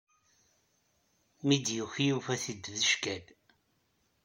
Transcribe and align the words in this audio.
Mi 1.45 1.57
d-yuki 1.65 2.03
yufa-t-id 2.07 2.63
d 2.77 2.81
cckal! 2.89 3.25